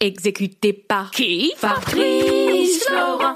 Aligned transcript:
Exécuté 0.00 0.72
par 0.72 1.10
qui 1.10 1.52
Fabrice 1.56 2.84
Florent. 2.86 3.34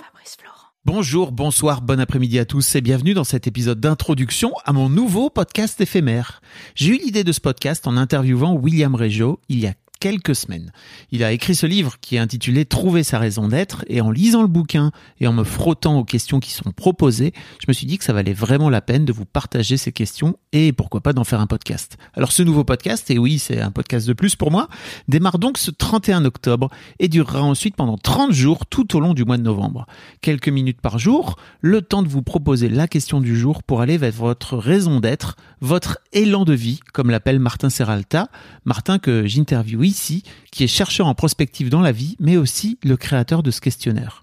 Bonjour, 0.85 1.33
bonsoir, 1.33 1.83
bon 1.83 1.99
après-midi 1.99 2.39
à 2.39 2.45
tous 2.45 2.77
et 2.77 2.81
bienvenue 2.81 3.15
dans 3.15 3.25
cet 3.25 3.49
épisode 3.49 3.81
d'introduction 3.81 4.53
à 4.65 4.73
mon 4.73 4.89
nouveau 4.89 5.29
podcast 5.29 5.81
éphémère. 5.81 6.41
J'ai 6.77 6.95
eu 6.95 6.99
l'idée 6.99 7.25
de 7.25 7.33
ce 7.33 7.41
podcast 7.41 7.89
en 7.89 7.97
interviewant 7.97 8.55
William 8.55 8.95
Régeau 8.95 9.41
il 9.49 9.59
y 9.59 9.67
a 9.67 9.75
quelques 10.03 10.35
semaines. 10.35 10.73
Il 11.13 11.23
a 11.23 11.31
écrit 11.31 11.55
ce 11.55 11.65
livre 11.65 11.95
qui 12.01 12.17
est 12.17 12.19
intitulé 12.19 12.65
Trouver 12.65 13.05
sa 13.05 13.21
raison 13.21 13.47
d'être 13.47 13.85
et 13.87 14.01
en 14.01 14.11
lisant 14.11 14.43
le 14.43 14.49
bouquin 14.49 14.91
et 15.21 15.29
en 15.29 15.33
me 15.33 15.45
frottant 15.45 15.97
aux 15.97 16.05
questions 16.05 16.41
qui 16.41 16.51
sont 16.51 16.73
proposées, 16.73 17.33
je 17.61 17.67
me 17.69 17.73
suis 17.73 17.87
dit 17.87 17.99
que 17.99 18.05
ça 18.05 18.13
valait 18.13 18.33
vraiment 18.33 18.69
la 18.69 18.81
peine 18.81 19.05
de 19.05 19.13
vous 19.13 19.27
partager 19.27 19.77
ces 19.77 19.93
questions 19.93 20.37
et 20.51 20.73
pourquoi 20.73 21.03
pas 21.03 21.13
d'en 21.13 21.23
faire 21.23 21.41
un 21.41 21.47
podcast. 21.47 21.99
Alors 22.15 22.33
ce 22.33 22.43
nouveau 22.43 22.65
podcast, 22.65 23.13
et 23.13 23.19
oui 23.19 23.39
c'est 23.39 23.61
un 23.61 23.71
podcast 23.71 24.09
de 24.09 24.13
plus 24.13 24.35
pour 24.35 24.51
moi, 24.51 24.67
démarre 25.07 25.39
donc 25.39 25.57
ce 25.57 25.71
31 25.71 26.25
octobre 26.25 26.69
et 26.99 27.07
durera 27.07 27.43
ensuite 27.43 27.77
pendant 27.77 27.97
30 27.97 28.33
jours 28.33 28.67
tout 28.67 28.97
au 28.97 29.01
long 29.01 29.15
du 29.15 29.25
mois 29.25 29.37
de 29.37 29.43
novembre. 29.43 29.87
Quelques 30.21 30.49
minutes 30.49 30.81
par 30.81 30.99
jour, 30.99 31.37
le 31.61 31.81
temps 31.81 32.03
de 32.03 32.09
vous 32.09 32.23
proposer 32.23 32.69
la 32.69 32.89
question 32.89 33.21
du 33.21 33.39
jour 33.39 33.63
pour 33.63 33.81
aller 33.81 33.99
vers 33.99 34.11
votre 34.11 34.57
raison 34.57 34.99
d'être, 34.99 35.37
votre 35.61 35.99
élan 36.13 36.45
de 36.45 36.55
vie, 36.55 36.81
comme 36.93 37.11
l'appelle 37.11 37.39
Martin 37.39 37.71
Serralta, 37.71 38.31
Martin 38.65 38.99
que 38.99 39.29
j'interviewe 39.29 39.92
qui 39.95 40.65
est 40.65 40.69
chercheur 40.69 41.07
en 41.07 41.15
prospective 41.15 41.71
dans 41.71 41.81
la 41.81 41.93
vie, 41.93 42.17
mais 42.21 42.37
aussi 42.37 42.79
le 42.83 42.97
créateur 42.97 43.43
de 43.43 43.51
ce 43.51 43.61
questionnaire. 43.61 44.23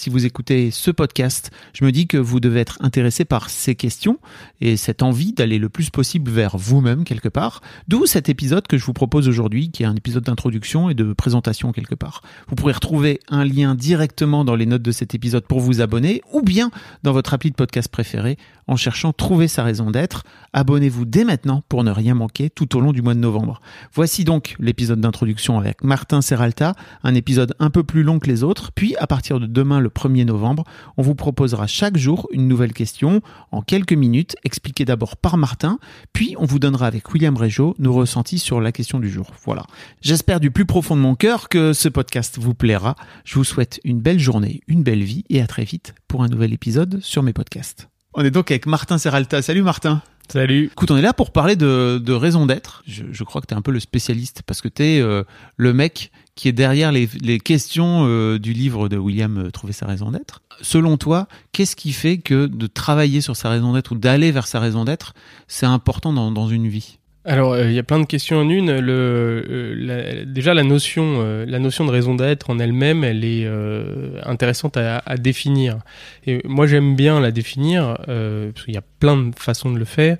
Si 0.00 0.08
vous 0.08 0.24
écoutez 0.24 0.70
ce 0.70 0.90
podcast, 0.90 1.50
je 1.74 1.84
me 1.84 1.92
dis 1.92 2.06
que 2.06 2.16
vous 2.16 2.40
devez 2.40 2.60
être 2.60 2.78
intéressé 2.80 3.26
par 3.26 3.50
ces 3.50 3.74
questions 3.74 4.18
et 4.62 4.78
cette 4.78 5.02
envie 5.02 5.34
d'aller 5.34 5.58
le 5.58 5.68
plus 5.68 5.90
possible 5.90 6.30
vers 6.30 6.56
vous-même 6.56 7.04
quelque 7.04 7.28
part. 7.28 7.60
D'où 7.86 8.06
cet 8.06 8.30
épisode 8.30 8.66
que 8.66 8.78
je 8.78 8.84
vous 8.86 8.94
propose 8.94 9.28
aujourd'hui, 9.28 9.70
qui 9.70 9.82
est 9.82 9.86
un 9.86 9.94
épisode 9.94 10.24
d'introduction 10.24 10.88
et 10.88 10.94
de 10.94 11.12
présentation 11.12 11.72
quelque 11.72 11.94
part. 11.94 12.22
Vous 12.48 12.54
pourrez 12.54 12.72
retrouver 12.72 13.20
un 13.28 13.44
lien 13.44 13.74
directement 13.74 14.42
dans 14.42 14.56
les 14.56 14.64
notes 14.64 14.80
de 14.80 14.90
cet 14.90 15.14
épisode 15.14 15.44
pour 15.44 15.60
vous 15.60 15.82
abonner 15.82 16.22
ou 16.32 16.40
bien 16.40 16.70
dans 17.02 17.12
votre 17.12 17.34
appli 17.34 17.50
de 17.50 17.56
podcast 17.56 17.88
préféré 17.88 18.38
en 18.70 18.76
cherchant 18.76 19.12
Trouver 19.12 19.48
sa 19.48 19.64
raison 19.64 19.90
d'être. 19.90 20.24
Abonnez-vous 20.52 21.04
dès 21.04 21.24
maintenant 21.24 21.62
pour 21.68 21.84
ne 21.84 21.90
rien 21.90 22.14
manquer 22.14 22.50
tout 22.50 22.76
au 22.76 22.80
long 22.80 22.92
du 22.92 23.02
mois 23.02 23.14
de 23.14 23.18
novembre. 23.18 23.60
Voici 23.92 24.24
donc 24.24 24.54
l'épisode 24.60 25.00
d'introduction 25.00 25.58
avec 25.58 25.82
Martin 25.82 26.22
Serralta, 26.22 26.74
un 27.02 27.14
épisode 27.14 27.54
un 27.58 27.68
peu 27.68 27.82
plus 27.82 28.04
long 28.04 28.20
que 28.20 28.28
les 28.28 28.44
autres. 28.44 28.70
Puis 28.72 28.96
à 28.96 29.06
partir 29.06 29.40
de 29.40 29.46
demain, 29.46 29.80
le 29.80 29.88
1er 29.88 30.24
novembre, 30.24 30.64
on 30.96 31.02
vous 31.02 31.16
proposera 31.16 31.66
chaque 31.66 31.96
jour 31.96 32.28
une 32.32 32.46
nouvelle 32.46 32.72
question 32.72 33.20
en 33.50 33.60
quelques 33.60 33.92
minutes, 33.92 34.36
expliquée 34.44 34.84
d'abord 34.84 35.16
par 35.16 35.36
Martin, 35.36 35.78
puis 36.12 36.36
on 36.38 36.46
vous 36.46 36.60
donnera 36.60 36.86
avec 36.86 37.12
William 37.12 37.36
Régeau 37.36 37.74
nos 37.78 37.92
ressentis 37.92 38.38
sur 38.38 38.60
la 38.60 38.70
question 38.70 39.00
du 39.00 39.10
jour. 39.10 39.32
Voilà. 39.44 39.64
J'espère 40.00 40.38
du 40.38 40.52
plus 40.52 40.66
profond 40.66 40.94
de 40.94 41.00
mon 41.00 41.16
cœur 41.16 41.48
que 41.48 41.72
ce 41.72 41.88
podcast 41.88 42.38
vous 42.38 42.54
plaira. 42.54 42.94
Je 43.24 43.34
vous 43.34 43.44
souhaite 43.44 43.80
une 43.82 44.00
belle 44.00 44.20
journée, 44.20 44.60
une 44.68 44.84
belle 44.84 45.02
vie 45.02 45.24
et 45.28 45.42
à 45.42 45.48
très 45.48 45.64
vite 45.64 45.94
pour 46.06 46.22
un 46.22 46.28
nouvel 46.28 46.52
épisode 46.52 47.00
sur 47.02 47.24
mes 47.24 47.32
podcasts. 47.32 47.89
On 48.14 48.24
est 48.24 48.30
donc 48.30 48.50
avec 48.50 48.66
Martin 48.66 48.98
Serralta. 48.98 49.40
Salut 49.40 49.62
Martin. 49.62 50.02
Salut. 50.28 50.66
Écoute, 50.72 50.90
on 50.90 50.96
est 50.96 51.02
là 51.02 51.12
pour 51.12 51.30
parler 51.30 51.54
de, 51.56 52.00
de 52.04 52.12
raison 52.12 52.46
d'être. 52.46 52.82
Je, 52.86 53.04
je, 53.10 53.24
crois 53.24 53.40
que 53.40 53.46
tu 53.46 53.54
es 53.54 53.56
un 53.56 53.62
peu 53.62 53.70
le 53.70 53.80
spécialiste 53.80 54.42
parce 54.46 54.60
que 54.60 54.68
tu 54.68 54.82
es 54.84 55.00
euh, 55.00 55.22
le 55.56 55.72
mec 55.72 56.10
qui 56.34 56.48
est 56.48 56.52
derrière 56.52 56.90
les, 56.92 57.08
les 57.20 57.38
questions 57.38 58.04
euh, 58.06 58.38
du 58.38 58.52
livre 58.52 58.88
de 58.88 58.96
William 58.96 59.38
euh, 59.38 59.50
Trouver 59.50 59.72
sa 59.72 59.86
raison 59.86 60.10
d'être. 60.10 60.42
Selon 60.60 60.96
toi, 60.96 61.28
qu'est-ce 61.52 61.76
qui 61.76 61.92
fait 61.92 62.18
que 62.18 62.46
de 62.46 62.66
travailler 62.66 63.20
sur 63.20 63.36
sa 63.36 63.48
raison 63.48 63.72
d'être 63.72 63.92
ou 63.92 63.96
d'aller 63.96 64.32
vers 64.32 64.46
sa 64.46 64.58
raison 64.58 64.84
d'être, 64.84 65.14
c'est 65.46 65.66
important 65.66 66.12
dans, 66.12 66.32
dans 66.32 66.48
une 66.48 66.68
vie? 66.68 66.99
Alors, 67.26 67.58
il 67.60 67.72
y 67.72 67.78
a 67.78 67.82
plein 67.82 68.00
de 68.00 68.06
questions 68.06 68.38
en 68.38 68.48
une. 68.48 68.70
Euh, 68.70 70.24
déjà, 70.24 70.54
la 70.54 70.62
notion, 70.62 71.16
euh, 71.18 71.44
la 71.46 71.58
notion 71.58 71.84
de 71.84 71.90
raison 71.90 72.14
d'être 72.14 72.48
en 72.48 72.58
elle-même, 72.58 73.04
elle 73.04 73.26
est 73.26 73.44
euh, 73.44 74.18
intéressante 74.24 74.78
à, 74.78 75.02
à, 75.04 75.18
définir. 75.18 75.80
Et 76.26 76.40
moi, 76.46 76.66
j'aime 76.66 76.96
bien 76.96 77.20
la 77.20 77.30
définir 77.30 77.98
parce 78.06 78.64
qu'il 78.64 78.72
y 78.72 78.78
a 78.78 78.84
plein 79.00 79.18
de 79.18 79.34
façons 79.38 79.70
de 79.70 79.78
le 79.78 79.84
faire, 79.84 80.16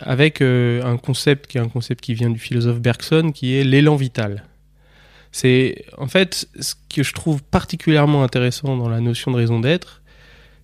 avec 0.00 0.40
un 0.42 0.96
concept 0.96 1.46
qui 1.46 1.58
est 1.58 1.60
un 1.60 1.68
concept 1.68 2.00
qui 2.00 2.14
vient 2.14 2.30
du 2.30 2.38
philosophe 2.38 2.80
Bergson, 2.80 3.30
qui 3.32 3.54
est 3.54 3.64
l'élan 3.64 3.94
vital. 3.94 4.44
C'est 5.30 5.84
en 5.96 6.08
fait 6.08 6.46
ce 6.60 6.74
que 6.94 7.02
je 7.02 7.12
trouve 7.14 7.42
particulièrement 7.42 8.22
intéressant 8.22 8.76
dans 8.76 8.88
la 8.88 9.00
notion 9.00 9.30
de 9.30 9.36
raison 9.36 9.60
d'être, 9.60 10.01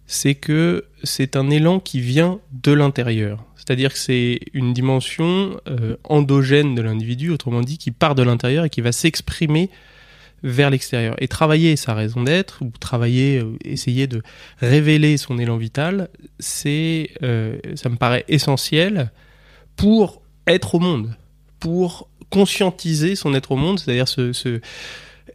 c'est 0.08 0.34
que 0.34 0.86
c'est 1.04 1.36
un 1.36 1.50
élan 1.50 1.78
qui 1.78 2.00
vient 2.00 2.40
de 2.50 2.72
l'intérieur. 2.72 3.44
C'est-à-dire 3.54 3.92
que 3.92 3.98
c'est 3.98 4.40
une 4.54 4.72
dimension 4.72 5.60
euh, 5.68 5.96
endogène 6.04 6.74
de 6.74 6.80
l'individu, 6.80 7.30
autrement 7.30 7.60
dit, 7.60 7.76
qui 7.76 7.90
part 7.90 8.14
de 8.14 8.22
l'intérieur 8.22 8.64
et 8.64 8.70
qui 8.70 8.80
va 8.80 8.90
s'exprimer 8.90 9.68
vers 10.42 10.70
l'extérieur. 10.70 11.14
Et 11.18 11.28
travailler 11.28 11.76
sa 11.76 11.92
raison 11.92 12.22
d'être, 12.22 12.62
ou 12.62 12.72
travailler, 12.80 13.40
euh, 13.40 13.52
essayer 13.64 14.06
de 14.06 14.22
révéler 14.60 15.18
son 15.18 15.38
élan 15.38 15.58
vital, 15.58 16.08
c'est, 16.38 17.10
euh, 17.22 17.58
ça 17.74 17.90
me 17.90 17.96
paraît 17.96 18.24
essentiel 18.28 19.10
pour 19.76 20.22
être 20.46 20.74
au 20.74 20.78
monde, 20.78 21.14
pour 21.60 22.08
conscientiser 22.30 23.14
son 23.14 23.34
être 23.34 23.52
au 23.52 23.56
monde, 23.56 23.78
c'est-à-dire 23.78 24.08
ce, 24.08 24.32
ce 24.32 24.60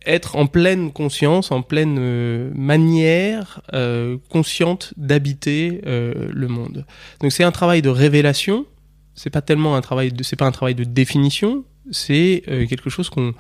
être 0.06 0.36
en 0.36 0.48
pleine 0.48 0.92
conscience, 0.92 1.52
en 1.52 1.62
pleine 1.62 1.98
euh, 2.00 2.52
manière 2.56 3.62
euh, 3.74 4.18
consciente 4.30 4.94
d'habiter 4.98 5.82
euh, 5.86 6.30
le 6.32 6.48
monde. 6.48 6.86
Donc 7.22 7.32
c'est 7.32 7.44
un 7.44 7.52
travail 7.52 7.82
de 7.82 7.90
révélation. 7.90 8.66
C'est 9.16 9.30
pas 9.30 9.42
tellement 9.42 9.76
un 9.76 9.82
travail 9.82 10.12
de, 10.12 10.24
c'est 10.24 10.36
pas 10.36 10.46
un 10.46 10.52
travail 10.52 10.76
de 10.76 10.84
définition. 10.84 11.66
C'est 11.92 12.44
euh, 12.48 12.66
quelque 12.66 12.90
chose 12.90 13.10
qu'on 13.10 13.34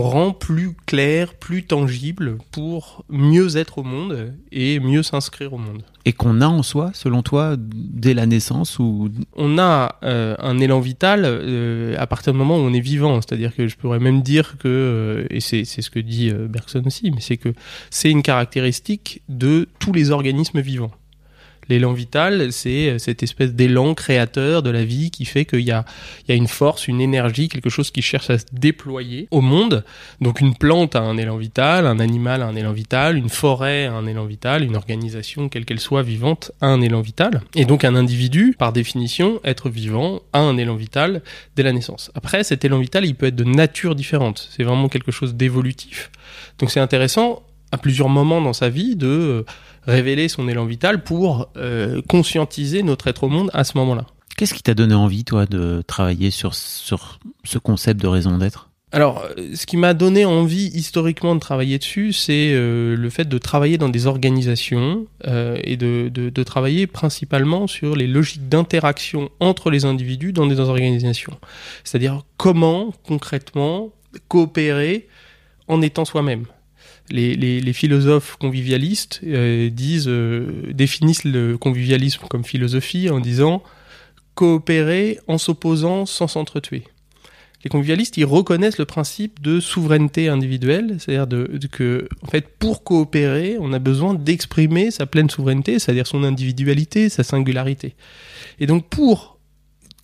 rend 0.00 0.32
plus 0.32 0.74
clair, 0.86 1.34
plus 1.34 1.64
tangible 1.64 2.38
pour 2.52 3.04
mieux 3.08 3.56
être 3.56 3.78
au 3.78 3.82
monde 3.82 4.34
et 4.52 4.80
mieux 4.80 5.02
s'inscrire 5.02 5.52
au 5.52 5.58
monde. 5.58 5.82
Et 6.06 6.12
qu'on 6.12 6.40
a 6.40 6.46
en 6.46 6.62
soi, 6.62 6.90
selon 6.94 7.22
toi, 7.22 7.56
dès 7.58 8.14
la 8.14 8.24
naissance 8.24 8.78
ou 8.78 9.10
On 9.36 9.58
a 9.58 9.96
euh, 10.02 10.34
un 10.38 10.58
élan 10.58 10.80
vital 10.80 11.22
euh, 11.24 11.94
à 11.98 12.06
partir 12.06 12.32
du 12.32 12.38
moment 12.38 12.56
où 12.56 12.60
on 12.60 12.72
est 12.72 12.80
vivant. 12.80 13.20
C'est-à-dire 13.20 13.54
que 13.54 13.68
je 13.68 13.76
pourrais 13.76 13.98
même 13.98 14.22
dire 14.22 14.56
que, 14.58 14.68
euh, 14.68 15.26
et 15.28 15.40
c'est 15.40 15.64
ce 15.64 15.90
que 15.90 15.98
dit 15.98 16.32
Bergson 16.32 16.82
aussi, 16.86 17.10
mais 17.10 17.20
c'est 17.20 17.36
que 17.36 17.52
c'est 17.90 18.10
une 18.10 18.22
caractéristique 18.22 19.22
de 19.28 19.68
tous 19.78 19.92
les 19.92 20.10
organismes 20.10 20.60
vivants. 20.60 20.92
L'élan 21.70 21.92
vital, 21.92 22.52
c'est 22.52 22.98
cette 22.98 23.22
espèce 23.22 23.54
d'élan 23.54 23.94
créateur 23.94 24.62
de 24.62 24.70
la 24.70 24.84
vie 24.84 25.12
qui 25.12 25.24
fait 25.24 25.44
qu'il 25.44 25.60
y 25.60 25.70
a, 25.70 25.84
il 26.26 26.30
y 26.30 26.32
a 26.32 26.34
une 26.34 26.48
force, 26.48 26.88
une 26.88 27.00
énergie, 27.00 27.48
quelque 27.48 27.70
chose 27.70 27.92
qui 27.92 28.02
cherche 28.02 28.28
à 28.28 28.38
se 28.38 28.44
déployer 28.52 29.28
au 29.30 29.40
monde. 29.40 29.84
Donc 30.20 30.40
une 30.40 30.56
plante 30.56 30.96
a 30.96 31.00
un 31.00 31.16
élan 31.16 31.36
vital, 31.36 31.86
un 31.86 32.00
animal 32.00 32.42
a 32.42 32.46
un 32.46 32.56
élan 32.56 32.72
vital, 32.72 33.16
une 33.16 33.28
forêt 33.28 33.86
a 33.86 33.92
un 33.92 34.06
élan 34.06 34.24
vital, 34.24 34.64
une 34.64 34.74
organisation, 34.74 35.48
quelle 35.48 35.64
qu'elle 35.64 35.78
soit 35.78 36.02
vivante, 36.02 36.50
a 36.60 36.66
un 36.66 36.80
élan 36.80 37.02
vital. 37.02 37.42
Et 37.54 37.64
donc 37.64 37.84
un 37.84 37.94
individu, 37.94 38.56
par 38.58 38.72
définition, 38.72 39.40
être 39.44 39.70
vivant, 39.70 40.22
a 40.32 40.40
un 40.40 40.56
élan 40.56 40.74
vital 40.74 41.22
dès 41.54 41.62
la 41.62 41.72
naissance. 41.72 42.10
Après, 42.16 42.42
cet 42.42 42.64
élan 42.64 42.80
vital, 42.80 43.04
il 43.04 43.14
peut 43.14 43.26
être 43.26 43.36
de 43.36 43.44
nature 43.44 43.94
différente. 43.94 44.48
C'est 44.50 44.64
vraiment 44.64 44.88
quelque 44.88 45.12
chose 45.12 45.36
d'évolutif. 45.36 46.10
Donc 46.58 46.72
c'est 46.72 46.80
intéressant 46.80 47.44
à 47.72 47.78
plusieurs 47.78 48.08
moments 48.08 48.40
dans 48.40 48.52
sa 48.52 48.68
vie 48.68 48.96
de 48.96 49.44
révéler 49.86 50.28
son 50.28 50.48
élan 50.48 50.66
vital 50.66 51.02
pour 51.02 51.48
euh, 51.56 52.02
conscientiser 52.08 52.82
notre 52.82 53.08
être 53.08 53.24
au 53.24 53.28
monde 53.28 53.50
à 53.52 53.64
ce 53.64 53.76
moment-là. 53.78 54.06
Qu'est-ce 54.36 54.54
qui 54.54 54.62
t'a 54.62 54.74
donné 54.74 54.94
envie, 54.94 55.24
toi, 55.24 55.46
de 55.46 55.82
travailler 55.86 56.30
sur, 56.30 56.54
sur 56.54 57.18
ce 57.44 57.58
concept 57.58 58.00
de 58.00 58.06
raison 58.06 58.38
d'être? 58.38 58.70
Alors, 58.92 59.24
ce 59.54 59.66
qui 59.66 59.76
m'a 59.76 59.94
donné 59.94 60.24
envie 60.24 60.66
historiquement 60.74 61.36
de 61.36 61.40
travailler 61.40 61.78
dessus, 61.78 62.12
c'est 62.12 62.50
euh, 62.52 62.96
le 62.96 63.10
fait 63.10 63.28
de 63.28 63.38
travailler 63.38 63.78
dans 63.78 63.88
des 63.88 64.08
organisations 64.08 65.06
euh, 65.28 65.56
et 65.62 65.76
de, 65.76 66.08
de, 66.12 66.28
de, 66.28 66.42
travailler 66.42 66.88
principalement 66.88 67.68
sur 67.68 67.94
les 67.94 68.08
logiques 68.08 68.48
d'interaction 68.48 69.30
entre 69.38 69.70
les 69.70 69.84
individus 69.84 70.32
dans 70.32 70.48
des 70.48 70.58
organisations. 70.58 71.38
C'est-à-dire 71.84 72.22
comment 72.36 72.92
concrètement 73.06 73.92
coopérer 74.26 75.06
en 75.68 75.82
étant 75.82 76.04
soi-même 76.04 76.46
les, 77.10 77.72
philosophes 77.72 78.36
convivialistes 78.36 79.20
euh, 79.26 79.70
euh, 80.06 80.72
définissent 80.72 81.24
le 81.24 81.58
convivialisme 81.58 82.26
comme 82.28 82.44
philosophie 82.44 83.10
en 83.10 83.20
disant 83.20 83.62
coopérer 84.34 85.18
en 85.26 85.38
s'opposant 85.38 86.06
sans 86.06 86.28
s'entretuer. 86.28 86.84
Les 87.62 87.68
convivialistes, 87.68 88.16
ils 88.16 88.24
reconnaissent 88.24 88.78
le 88.78 88.86
principe 88.86 89.42
de 89.42 89.60
souveraineté 89.60 90.28
individuelle, 90.28 90.96
c'est-à-dire 90.98 91.44
que, 91.70 92.08
pour 92.58 92.84
coopérer, 92.84 93.58
on 93.60 93.74
a 93.74 93.78
besoin 93.78 94.14
d'exprimer 94.14 94.90
sa 94.90 95.04
pleine 95.04 95.28
souveraineté, 95.28 95.78
c'est-à-dire 95.78 96.06
son 96.06 96.24
individualité, 96.24 97.10
sa 97.10 97.22
singularité. 97.22 97.94
Et 98.60 98.66
donc, 98.66 98.88
pour 98.88 99.38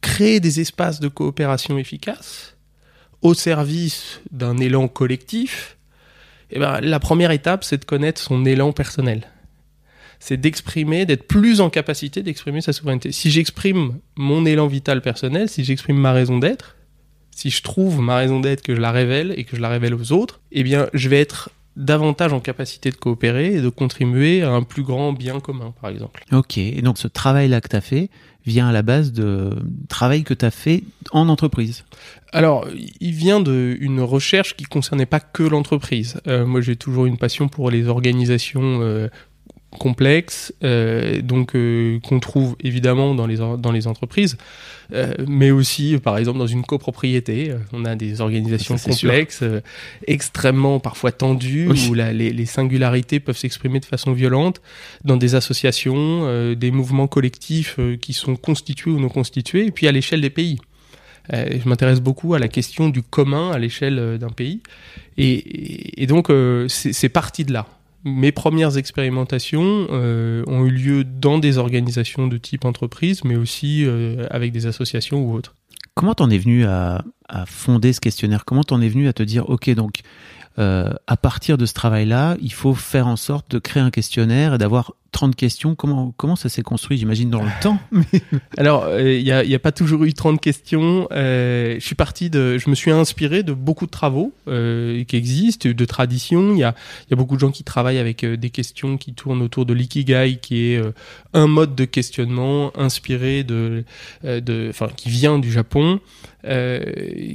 créer 0.03 0.39
des 0.39 0.61
espaces 0.61 1.01
de 1.01 1.09
coopération 1.09 1.79
efficaces, 1.79 2.57
au 3.23 3.33
service 3.33 4.21
d'un 4.31 4.59
élan 4.59 4.87
collectif, 4.87 5.76
eh 6.51 6.59
ben, 6.59 6.81
la 6.81 7.01
première 7.01 7.31
étape, 7.31 7.65
c'est 7.65 7.79
de 7.79 7.85
connaître 7.85 8.21
son 8.21 8.45
élan 8.45 8.73
personnel. 8.73 9.27
C'est 10.19 10.37
d'exprimer, 10.37 11.05
d'être 11.05 11.27
plus 11.27 11.61
en 11.61 11.71
capacité 11.71 12.23
d'exprimer 12.23 12.61
sa 12.61 12.73
souveraineté. 12.73 13.13
Si 13.13 13.31
j'exprime 13.31 13.99
mon 14.17 14.47
élan 14.47 14.67
vital 14.67 15.03
personnel, 15.03 15.49
si 15.49 15.65
j'exprime 15.65 15.99
ma 15.99 16.13
raison 16.13 16.39
d'être, 16.39 16.77
si 17.31 17.51
je 17.51 17.63
trouve 17.63 18.01
ma 18.01 18.17
raison 18.17 18.41
d'être, 18.41 18.63
que 18.63 18.75
je 18.75 18.81
la 18.81 18.93
révèle 18.93 19.35
et 19.37 19.45
que 19.45 19.57
je 19.57 19.61
la 19.61 19.69
révèle 19.69 19.95
aux 19.95 20.13
autres, 20.13 20.41
eh 20.53 20.63
bien, 20.63 20.89
je 20.95 21.09
vais 21.09 21.21
être 21.21 21.51
davantage 21.77 22.33
en 22.33 22.41
capacité 22.41 22.91
de 22.91 22.97
coopérer 22.97 23.55
et 23.55 23.61
de 23.61 23.69
contribuer 23.69 24.43
à 24.43 24.51
un 24.51 24.63
plus 24.63 24.83
grand 24.83 25.13
bien 25.13 25.41
commun, 25.41 25.75
par 25.81 25.91
exemple. 25.91 26.25
Ok, 26.33 26.59
et 26.59 26.83
donc 26.83 26.99
ce 26.99 27.09
travail-là 27.09 27.61
que 27.61 27.69
tu 27.69 27.77
as 27.77 27.81
fait 27.81 28.11
vient 28.47 28.69
à 28.69 28.73
la 28.73 28.83
base 28.83 29.13
de 29.13 29.51
travail 29.89 30.23
que 30.23 30.35
tu 30.35 30.45
as 30.45 30.51
fait 30.51 30.85
en 31.11 31.29
entreprise 31.29 31.85
alors, 32.33 32.67
il 33.01 33.13
vient 33.13 33.41
d'une 33.41 34.01
recherche 34.03 34.57
qui 34.57 34.65
concernait 34.65 35.07
pas 35.07 35.21
que 35.21 35.43
l'entreprise. 35.43 36.21
Euh, 36.27 36.45
moi, 36.45 36.61
j'ai 36.61 36.77
toujours 36.77 37.07
une 37.07 37.17
passion 37.17 37.49
pour 37.49 37.71
les 37.71 37.89
organisations 37.89 38.81
euh, 38.83 39.09
complexes, 39.77 40.53
euh, 40.65 41.23
donc 41.23 41.55
euh, 41.55 42.01
qu'on 42.01 42.21
trouve 42.21 42.57
évidemment 42.63 43.15
dans 43.15 43.27
les 43.27 43.37
dans 43.37 43.73
les 43.73 43.87
entreprises, 43.87 44.37
euh, 44.93 45.15
mais 45.29 45.51
aussi 45.51 45.99
par 45.99 46.19
exemple 46.19 46.39
dans 46.39 46.47
une 46.47 46.65
copropriété. 46.65 47.55
On 47.73 47.85
a 47.85 47.95
des 47.95 48.21
organisations 48.21 48.77
complexes, 48.77 49.45
extrêmement 50.07 50.81
parfois 50.81 51.13
tendues, 51.13 51.69
où 51.89 51.95
la, 51.95 52.13
les, 52.13 52.33
les, 52.33 52.47
singularités 52.47 53.21
peuvent 53.21 53.37
s'exprimer 53.37 53.81
de 53.81 53.85
façon 53.85 54.13
violente, 54.13 54.61
dans 55.05 55.17
des 55.17 55.35
associations, 55.35 56.53
des 56.55 56.71
mouvements 56.71 57.07
collectifs 57.07 57.79
qui 58.01 58.13
sont 58.13 58.37
constitués 58.37 58.91
ou 58.91 58.99
non 58.99 59.09
constitués, 59.09 59.67
et 59.67 59.71
puis 59.71 59.87
à 59.87 59.93
l'échelle 59.93 60.21
des 60.21 60.31
pays. 60.31 60.59
je 61.33 61.69
m'intéresse 61.69 62.01
beaucoup 62.01 62.35
à 62.35 62.39
la 62.39 62.49
question 62.49 62.89
du 62.89 63.03
commun 63.03 63.51
à 63.51 63.59
l'échelle 63.59 64.19
d'un 64.19 64.31
pays, 64.31 64.61
et, 65.19 66.03
et 66.03 66.07
donc 66.07 66.29
c'est 66.69 67.09
parti 67.09 67.45
de 67.45 67.53
là 67.53 67.67
mes 68.07 68.31
premières 68.31 68.79
expérimentations 68.79 69.89
euh, 69.91 70.45
ont 70.47 70.65
eu 70.65 70.71
lieu 70.71 71.05
dans 71.05 71.39
des 71.39 71.59
organisations 71.59 72.29
de 72.29 72.39
type 72.39 72.65
entreprise, 72.65 73.25
mais 73.25 73.35
aussi 73.35 73.85
euh, 73.85 74.27
avec 74.31 74.53
des 74.53 74.67
associations 74.67 75.21
ou 75.23 75.35
autres. 75.35 75.57
Comment 75.95 76.15
t'en 76.15 76.31
es 76.31 76.39
venu 76.39 76.65
à, 76.67 77.05
à, 77.29 77.47
fonder 77.47 77.93
ce 77.93 78.01
questionnaire? 78.01 78.45
Comment 78.45 78.63
t'en 78.63 78.81
es 78.81 78.89
venu 78.89 79.09
à 79.09 79.13
te 79.13 79.25
dire, 79.25 79.51
ok, 79.51 79.71
donc 79.71 80.03
euh, 80.59 80.93
à 81.09 81.17
partir 81.17 81.59
de 81.59 81.67
ce 81.67 81.75
travail-là, 81.75 82.37
il 82.41 82.53
faut 82.53 82.75
faire 82.75 83.09
en 83.09 83.17
sorte 83.17 83.51
de 83.51 83.59
créer 83.59 83.83
un 83.83 83.91
questionnaire 83.91 84.55
et 84.55 84.59
d'avoir 84.59 84.95
30 85.17 85.35
questions. 85.35 85.75
Comment, 85.75 86.13
comment 86.19 86.37
ça 86.37 86.51
s'est 86.51 86.63
construit, 86.63 86.99
j'imagine, 86.99 87.31
dans 87.31 87.43
le 87.43 87.51
temps? 87.63 87.79
Alors, 88.59 88.85
euh, 88.85 89.15
il 89.15 89.25
n'y 89.25 89.31
a, 89.33 89.39
a, 89.39 89.59
pas 89.59 89.73
toujours 89.73 90.05
eu 90.05 90.13
30 90.13 90.43
questions. 90.43 91.09
Euh, 91.11 91.77
je 91.81 91.85
suis 91.85 91.95
parti 91.95 92.29
de, 92.29 92.59
je 92.59 92.69
me 92.69 92.75
suis 92.75 92.91
inspiré 92.91 93.43
de 93.43 93.55
beaucoup 93.55 93.87
de 93.87 93.91
travaux 93.91 94.35
euh, 94.47 95.05
qui 95.05 95.17
existent, 95.17 95.71
de 95.71 95.85
traditions. 95.87 96.53
Il 96.53 96.59
y 96.59 96.65
a, 96.65 96.75
y 97.11 97.15
a 97.15 97.17
beaucoup 97.17 97.35
de 97.35 97.41
gens 97.41 97.51
qui 97.51 97.65
travaillent 97.65 97.99
avec 97.99 98.25
euh, 98.25 98.37
des 98.37 98.51
questions 98.51 98.99
qui 98.99 99.15
tournent 99.15 99.41
autour 99.41 99.65
de 99.65 99.73
l'ikigai, 99.73 100.39
qui 100.41 100.73
est 100.73 100.77
euh, 100.77 100.93
un 101.33 101.47
mode 101.47 101.75
de 101.75 101.87
questionnement 101.87 102.71
inspiré 102.79 103.43
de, 103.43 103.85
de, 104.23 104.67
enfin, 104.69 104.89
qui 104.95 105.09
vient 105.09 105.39
du 105.39 105.51
Japon. 105.51 106.01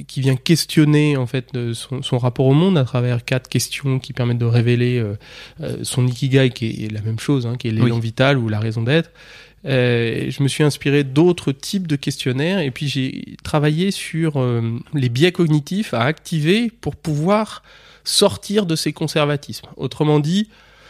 qui 0.08 0.20
vient 0.22 0.36
questionner 0.36 1.18
en 1.18 1.26
fait 1.26 1.50
son, 1.74 2.00
son, 2.00 2.16
rapport 2.16 2.46
au 2.46 2.54
monde 2.54 2.78
à 2.78 2.84
travers 2.84 3.26
quatre 3.26 3.46
questions 3.50 3.98
qui 3.98 4.14
permettent 4.14 4.38
de 4.38 4.46
révéler 4.46 5.04
son 5.82 6.06
ikigai 6.06 6.48
qui 6.48 6.86
est 6.86 6.90
la 6.90 7.02
même 7.02 7.18
chose, 7.18 7.46
hein, 7.46 7.56
qui 7.58 7.68
est 7.68 7.71
l'élan 7.72 7.98
vital 7.98 8.38
ou 8.38 8.48
la 8.48 8.60
raison 8.60 8.82
d'être. 8.82 9.10
Euh, 9.64 10.30
je 10.30 10.42
me 10.42 10.48
suis 10.48 10.64
inspiré 10.64 11.04
d'autres 11.04 11.52
types 11.52 11.86
de 11.86 11.94
questionnaires 11.94 12.58
et 12.58 12.70
puis 12.70 12.88
j'ai 12.88 13.36
travaillé 13.44 13.92
sur 13.92 14.40
euh, 14.40 14.78
les 14.92 15.08
biais 15.08 15.30
cognitifs 15.30 15.94
à 15.94 16.02
activer 16.02 16.70
pour 16.80 16.96
pouvoir 16.96 17.62
sortir 18.02 18.66
de 18.66 18.74
ces 18.74 18.92
conservatismes. 18.92 19.68
Autrement 19.76 20.18
dit, 20.18 20.48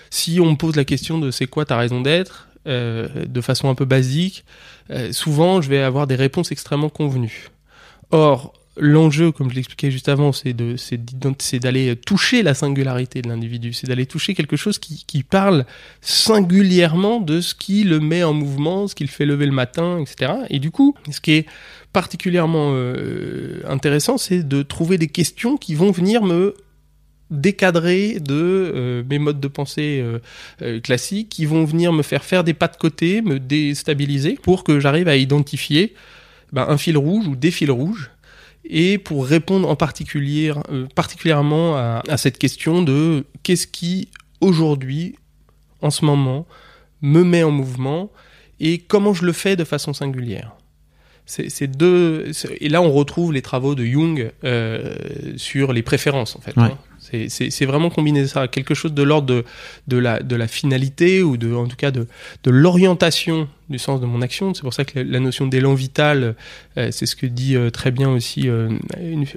si 0.08 0.40
on 0.40 0.52
me 0.52 0.56
pose 0.56 0.76
la 0.76 0.84
question 0.84 1.18
de 1.18 1.30
c'est 1.30 1.46
quoi 1.46 1.66
ta 1.66 1.76
raison 1.76 2.00
d'être, 2.00 2.48
euh, 2.66 3.08
de 3.26 3.40
façon 3.42 3.68
un 3.68 3.74
peu 3.74 3.84
basique, 3.84 4.44
souvent 5.10 5.62
je 5.62 5.70
vais 5.70 5.80
avoir 5.80 6.06
des 6.06 6.16
réponses 6.16 6.52
extrêmement 6.52 6.90
convenues. 6.90 7.48
Or, 8.10 8.52
l'enjeu, 8.76 9.32
comme 9.32 9.50
je 9.50 9.54
l'expliquais 9.54 9.90
juste 9.90 10.08
avant, 10.08 10.32
c'est 10.32 10.54
d'aller 10.54 11.96
toucher 11.96 12.42
la 12.42 12.54
singularité 12.54 13.20
de 13.20 13.28
l'individu, 13.28 13.72
c'est 13.72 13.86
d'aller 13.86 14.06
toucher 14.06 14.34
quelque 14.34 14.56
chose 14.56 14.78
qui, 14.78 15.22
parle 15.22 15.66
singulièrement 16.00 17.20
de 17.20 17.40
ce 17.40 17.54
qui 17.54 17.84
le 17.84 18.00
met 18.00 18.22
en 18.22 18.32
mouvement, 18.32 18.88
ce 18.88 18.94
qui 18.94 19.04
le 19.04 19.10
fait 19.10 19.26
lever 19.26 19.46
le 19.46 19.52
matin, 19.52 19.98
etc. 20.00 20.32
Et 20.50 20.58
du 20.58 20.70
coup, 20.70 20.94
ce 21.10 21.20
qui 21.20 21.32
est 21.32 21.46
particulièrement 21.92 22.72
euh, 22.74 23.60
intéressant, 23.66 24.18
c'est 24.18 24.46
de 24.46 24.62
trouver 24.62 24.98
des 24.98 25.08
questions 25.08 25.56
qui 25.56 25.74
vont 25.74 25.90
venir 25.90 26.22
me 26.24 26.54
décadrer 27.30 28.20
de 28.20 28.34
euh, 28.34 29.02
mes 29.08 29.18
modes 29.18 29.40
de 29.40 29.48
pensée 29.48 30.04
euh, 30.62 30.80
classiques, 30.80 31.28
qui 31.28 31.46
vont 31.46 31.64
venir 31.64 31.92
me 31.92 32.02
faire 32.02 32.24
faire 32.24 32.44
des 32.44 32.54
pas 32.54 32.68
de 32.68 32.76
côté, 32.76 33.22
me 33.22 33.38
déstabiliser, 33.38 34.38
pour 34.42 34.64
que 34.64 34.80
j'arrive 34.80 35.08
à 35.08 35.16
identifier 35.16 35.94
ben, 36.52 36.66
un 36.68 36.76
fil 36.76 36.98
rouge 36.98 37.26
ou 37.28 37.36
des 37.36 37.50
fils 37.50 37.70
rouges 37.70 38.10
et 38.64 38.98
pour 38.98 39.26
répondre 39.26 39.68
en 39.68 39.76
particulier, 39.76 40.52
euh, 40.70 40.86
particulièrement 40.94 41.76
à, 41.76 42.02
à, 42.08 42.16
cette 42.16 42.38
question 42.38 42.82
de 42.82 43.24
qu'est-ce 43.42 43.66
qui 43.66 44.08
aujourd'hui, 44.40 45.16
en 45.80 45.90
ce 45.90 46.04
moment, 46.04 46.46
me 47.00 47.24
met 47.24 47.42
en 47.42 47.50
mouvement 47.50 48.10
et 48.60 48.78
comment 48.78 49.12
je 49.12 49.24
le 49.24 49.32
fais 49.32 49.56
de 49.56 49.64
façon 49.64 49.92
singulière. 49.92 50.52
C'est 51.24 51.68
deux 51.68 52.30
et 52.60 52.68
là 52.68 52.82
on 52.82 52.92
retrouve 52.92 53.32
les 53.32 53.42
travaux 53.42 53.74
de 53.74 53.84
Jung 53.84 54.32
euh, 54.44 54.94
sur 55.36 55.72
les 55.72 55.82
préférences 55.82 56.36
en 56.36 56.40
fait. 56.40 56.54
Ouais. 56.56 56.64
Hein. 56.64 56.78
C'est 57.02 57.64
vraiment 57.64 57.90
combiner 57.90 58.28
ça 58.28 58.42
à 58.42 58.48
quelque 58.48 58.74
chose 58.74 58.94
de 58.94 59.02
l'ordre 59.02 59.44
de, 59.88 59.96
la, 59.96 60.46
finalité 60.46 61.20
ou 61.22 61.36
de, 61.36 61.52
en 61.52 61.66
tout 61.66 61.74
cas 61.76 61.90
de, 61.90 62.06
l'orientation 62.46 63.48
du 63.68 63.80
sens 63.80 64.00
de 64.00 64.06
mon 64.06 64.22
action. 64.22 64.54
C'est 64.54 64.62
pour 64.62 64.72
ça 64.72 64.84
que 64.84 65.00
la, 65.00 65.18
notion 65.18 65.48
d'élan 65.48 65.74
vital, 65.74 66.36
euh, 66.76 66.92
c'est 66.92 67.06
ce 67.06 67.16
que 67.16 67.26
dit 67.26 67.56
euh, 67.56 67.70
très 67.70 67.90
bien 67.90 68.08
aussi 68.08 68.48
euh, 68.48 68.70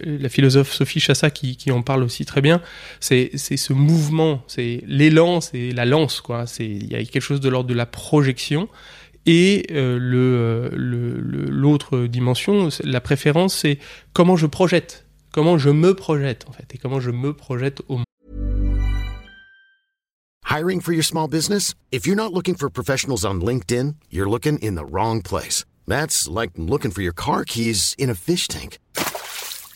la 0.05 0.29
philosophe 0.29 0.71
Sophie 0.71 0.99
Chassa 0.99 1.31
qui, 1.31 1.71
en 1.71 1.81
parle 1.81 2.03
aussi 2.03 2.23
très 2.25 2.41
bien. 2.41 2.61
C'est 2.99 3.31
ce 3.35 3.73
mouvement, 3.73 4.43
c'est 4.47 4.83
l'élan, 4.85 5.41
c'est 5.41 5.71
la 5.71 5.85
lance. 5.85 6.21
Il 6.59 6.91
y 6.91 6.95
a 6.95 7.03
quelque 7.03 7.19
chose 7.19 7.39
de 7.39 7.49
l'ordre 7.49 7.69
de 7.69 7.73
la 7.73 7.87
projection. 7.87 8.69
Et 9.25 9.65
l'autre 9.71 12.05
dimension, 12.05 12.69
la 12.83 13.01
préférence, 13.01 13.55
c'est 13.55 13.79
comment 14.13 14.35
je 14.35 14.45
projette 14.45 15.04
comment 15.35 15.57
je 15.57 15.69
me 15.69 15.93
projette 15.93 16.45
en 16.47 16.53
fait 16.53 16.73
et 16.73 16.77
comment 16.77 17.01
je 17.01 17.11
me 17.11 17.33
projette 17.33 17.81
au 17.89 17.97
monde. 17.97 18.05
Hiring 20.49 20.79
for 20.79 20.93
your 20.93 21.03
small 21.03 21.27
business? 21.27 21.75
If 21.91 22.07
you're 22.07 22.15
not 22.15 22.31
looking 22.31 22.55
for 22.55 22.69
professionals 22.69 23.25
on 23.25 23.41
LinkedIn, 23.41 23.95
you're 24.09 24.29
looking 24.29 24.57
in 24.59 24.75
the 24.75 24.85
wrong 24.85 25.21
place. 25.21 25.65
That's 25.85 26.29
like 26.29 26.51
looking 26.55 26.91
for 26.91 27.01
your 27.01 27.13
car 27.13 27.43
keys 27.43 27.95
in 27.97 28.09
a 28.09 28.15
fish 28.15 28.47
tank. 28.47 28.77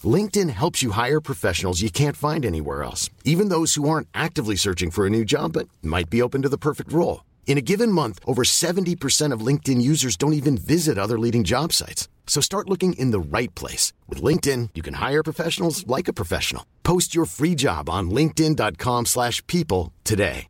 LinkedIn 0.02 0.50
helps 0.50 0.82
you 0.82 0.92
hire 0.92 1.20
professionals 1.20 1.82
you 1.82 1.92
can't 1.92 2.16
find 2.16 2.46
anywhere 2.46 2.84
else, 2.84 3.10
even 3.26 3.50
those 3.50 3.76
who 3.76 3.90
aren't 3.90 4.08
actively 4.14 4.56
searching 4.56 4.92
for 4.92 5.06
a 5.06 5.10
new 5.10 5.26
job 5.26 5.52
but 5.52 5.68
might 5.82 6.10
be 6.10 6.22
open 6.22 6.42
to 6.44 6.50
the 6.50 6.58
perfect 6.58 6.94
role. 6.94 7.26
In 7.48 7.58
a 7.58 7.62
given 7.62 7.92
month, 7.92 8.20
over 8.26 8.44
70% 8.44 9.34
of 9.34 9.42
LinkedIn 9.42 9.82
users 9.82 10.16
don't 10.16 10.34
even 10.34 10.58
visit 10.58 10.98
other 10.98 11.20
leading 11.20 11.44
job 11.44 11.74
sites. 11.74 12.08
So 12.30 12.42
start 12.42 12.70
looking 12.70 12.94
in 12.94 13.12
the 13.12 13.20
right 13.20 13.54
place. 13.56 13.92
With 14.08 14.24
LinkedIn, 14.24 14.70
you 14.76 14.82
can 14.82 14.94
hire 14.94 15.24
professionals 15.24 15.86
like 15.88 16.08
a 16.08 16.14
professional. 16.14 16.64
Post 16.84 17.14
your 17.14 17.26
free 17.26 17.56
job 17.56 17.90
on 17.90 18.10
linkedin.com 18.12 19.06
slash 19.08 19.46
people 19.48 19.92
today. 20.06 20.48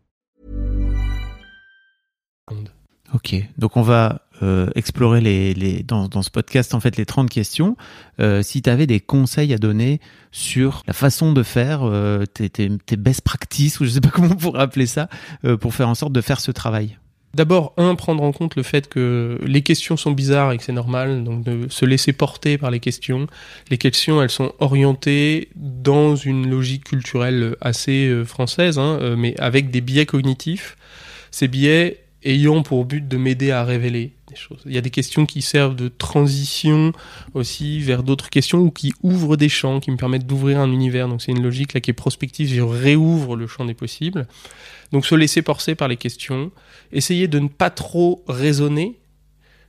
Ok, 3.13 3.35
donc 3.57 3.75
on 3.75 3.81
va 3.81 4.21
euh, 4.43 4.69
explorer 4.75 5.19
les, 5.19 5.55
les, 5.55 5.81
dans, 5.81 6.07
dans, 6.07 6.21
ce 6.21 6.29
podcast 6.29 6.75
en 6.75 6.79
fait 6.79 6.95
les 6.95 7.05
30 7.05 7.27
questions. 7.29 7.75
Euh, 8.19 8.43
si 8.43 8.61
tu 8.61 8.69
avais 8.69 8.85
des 8.85 8.99
conseils 8.99 9.51
à 9.51 9.57
donner 9.57 9.99
sur 10.31 10.83
la 10.85 10.93
façon 10.93 11.33
de 11.33 11.41
faire, 11.41 11.81
euh, 11.83 12.25
tes, 12.25 12.49
tes, 12.49 12.69
tes, 12.85 12.97
best 12.97 13.21
practices, 13.21 13.79
ou 13.79 13.85
je 13.85 13.89
sais 13.89 14.01
pas 14.01 14.09
comment 14.13 14.29
on 14.31 14.35
pourrait 14.35 14.61
appeler 14.61 14.85
ça, 14.85 15.09
euh, 15.43 15.57
pour 15.57 15.73
faire 15.73 15.89
en 15.89 15.95
sorte 15.95 16.13
de 16.13 16.21
faire 16.21 16.39
ce 16.39 16.51
travail. 16.51 16.99
D'abord, 17.35 17.73
un, 17.77 17.93
prendre 17.93 18.23
en 18.23 18.31
compte 18.31 18.55
le 18.55 18.63
fait 18.63 18.89
que 18.89 19.39
les 19.45 19.61
questions 19.61 19.97
sont 19.97 20.11
bizarres 20.11 20.51
et 20.51 20.57
que 20.57 20.63
c'est 20.63 20.71
normal, 20.71 21.23
donc 21.23 21.43
de 21.43 21.67
se 21.69 21.85
laisser 21.85 22.11
porter 22.11 22.57
par 22.57 22.71
les 22.71 22.79
questions. 22.79 23.27
Les 23.69 23.77
questions, 23.77 24.21
elles 24.21 24.31
sont 24.31 24.53
orientées 24.59 25.49
dans 25.55 26.15
une 26.15 26.49
logique 26.49 26.85
culturelle 26.85 27.55
assez 27.61 28.07
euh, 28.07 28.25
française, 28.25 28.79
hein, 28.79 28.97
euh, 29.01 29.15
mais 29.15 29.39
avec 29.39 29.69
des 29.69 29.81
biais 29.81 30.07
cognitifs. 30.07 30.75
Ces 31.29 31.47
biais, 31.47 31.99
ayant 32.23 32.63
pour 32.63 32.85
but 32.85 33.07
de 33.07 33.17
m'aider 33.17 33.51
à 33.51 33.63
révéler 33.63 34.13
des 34.27 34.35
choses. 34.35 34.61
Il 34.65 34.73
y 34.73 34.77
a 34.77 34.81
des 34.81 34.89
questions 34.89 35.25
qui 35.25 35.41
servent 35.41 35.75
de 35.75 35.87
transition 35.87 36.91
aussi 37.33 37.79
vers 37.79 38.03
d'autres 38.03 38.29
questions 38.29 38.59
ou 38.59 38.71
qui 38.71 38.93
ouvrent 39.01 39.37
des 39.37 39.49
champs, 39.49 39.79
qui 39.79 39.91
me 39.91 39.97
permettent 39.97 40.27
d'ouvrir 40.27 40.59
un 40.59 40.71
univers. 40.71 41.07
Donc 41.07 41.21
c'est 41.21 41.31
une 41.31 41.41
logique 41.41 41.73
là 41.73 41.81
qui 41.81 41.91
est 41.91 41.93
prospective, 41.93 42.53
je 42.53 42.61
réouvre 42.61 43.35
le 43.35 43.47
champ 43.47 43.65
des 43.65 43.73
possibles. 43.73 44.27
Donc 44.91 45.05
se 45.05 45.15
laisser 45.15 45.41
porter 45.41 45.75
par 45.75 45.87
les 45.87 45.97
questions, 45.97 46.51
essayer 46.91 47.27
de 47.27 47.39
ne 47.39 47.47
pas 47.47 47.69
trop 47.69 48.23
raisonner, 48.27 48.98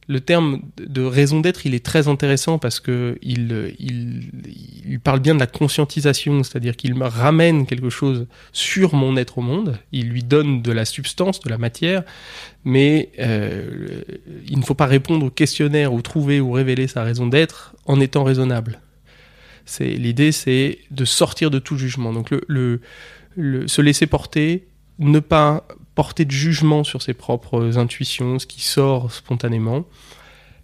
le 0.08 0.20
terme 0.20 0.62
de 0.76 1.02
raison 1.02 1.40
d'être, 1.40 1.66
il 1.66 1.74
est 1.74 1.84
très 1.84 2.08
intéressant 2.08 2.58
parce 2.58 2.80
que 2.80 3.16
il, 3.22 4.98
parle 5.04 5.20
bien 5.20 5.34
de 5.34 5.40
la 5.40 5.46
conscientisation, 5.46 6.42
c'est-à-dire 6.42 6.76
qu'il 6.76 6.94
me 6.94 7.06
ramène 7.06 7.66
quelque 7.66 7.90
chose 7.90 8.26
sur 8.52 8.94
mon 8.94 9.16
être 9.16 9.38
au 9.38 9.40
monde, 9.40 9.78
il 9.92 10.08
lui 10.08 10.22
donne 10.22 10.62
de 10.62 10.72
la 10.72 10.84
substance, 10.84 11.40
de 11.40 11.48
la 11.48 11.58
matière, 11.58 12.02
mais 12.64 13.10
euh, 13.20 14.02
il 14.48 14.58
ne 14.58 14.64
faut 14.64 14.74
pas 14.74 14.86
répondre 14.86 15.26
au 15.26 15.30
questionnaire 15.30 15.92
ou 15.92 16.02
trouver 16.02 16.40
ou 16.40 16.50
révéler 16.52 16.88
sa 16.88 17.04
raison 17.04 17.26
d'être 17.26 17.76
en 17.86 18.00
étant 18.00 18.24
raisonnable. 18.24 18.80
C'est 19.64 19.90
l'idée, 19.90 20.32
c'est 20.32 20.78
de 20.90 21.04
sortir 21.04 21.50
de 21.50 21.60
tout 21.60 21.76
jugement. 21.76 22.12
Donc 22.12 22.30
se 22.30 23.80
laisser 23.80 24.06
porter, 24.06 24.66
ne 24.98 25.20
pas 25.20 25.66
porter 26.00 26.24
de 26.24 26.30
jugement 26.30 26.82
sur 26.82 27.02
ses 27.02 27.12
propres 27.12 27.76
intuitions, 27.76 28.38
ce 28.38 28.46
qui 28.46 28.62
sort 28.62 29.12
spontanément. 29.12 29.84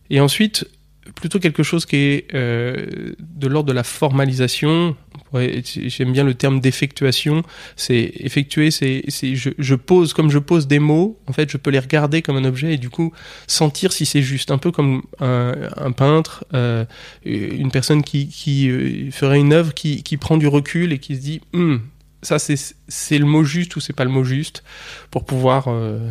Et 0.08 0.18
ensuite, 0.18 0.66
plutôt 1.14 1.38
quelque 1.38 1.62
chose 1.62 1.84
qui 1.84 1.96
est 1.96 2.34
euh, 2.34 3.12
de 3.20 3.46
l'ordre 3.46 3.68
de 3.68 3.74
la 3.74 3.82
formalisation. 3.82 4.96
J'aime 5.34 6.12
bien 6.14 6.24
le 6.24 6.32
terme 6.32 6.58
d'effectuation. 6.60 7.42
C'est 7.76 8.12
effectuer, 8.16 8.70
c'est 8.70 9.04
je, 9.10 9.74
pose 9.74 10.14
comme 10.14 10.30
je 10.30 10.38
pose 10.38 10.66
des 10.66 10.78
mots. 10.78 11.20
En 11.26 11.34
fait, 11.34 11.50
je 11.50 11.58
peux 11.58 11.68
les 11.68 11.80
regarder 11.80 12.22
comme 12.22 12.38
un 12.38 12.44
objet 12.46 12.72
et 12.72 12.78
du 12.78 12.88
coup 12.88 13.12
sentir 13.46 13.92
si 13.92 14.06
c'est 14.06 14.22
juste. 14.22 14.50
Un 14.50 14.56
peu 14.56 14.70
comme 14.70 15.02
un, 15.20 15.92
peintre, 15.92 16.46
euh, 16.54 16.86
une 17.26 17.70
personne 17.70 18.02
qui, 18.02 18.70
euh, 18.70 19.10
ferait 19.10 19.38
une 19.38 19.52
œuvre, 19.52 19.74
qui, 19.74 20.02
qui, 20.02 20.16
prend 20.16 20.38
du 20.38 20.46
recul 20.46 20.94
et 20.94 20.98
qui 20.98 21.14
se 21.16 21.20
dit 21.20 21.42
hm, 21.52 21.80
ça 22.22 22.38
c'est 22.38 23.18
le 23.18 23.26
mot 23.26 23.44
juste 23.44 23.76
ou 23.76 23.80
c'est 23.80 23.92
pas 23.92 24.04
le 24.04 24.10
mot 24.10 24.24
juste 24.24 24.64
pour 25.10 25.24
pouvoir 25.24 25.68
euh, 25.68 26.10